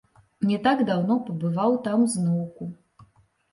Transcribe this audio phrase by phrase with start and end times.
[0.51, 2.63] Не так даўно пабываў там зноўку.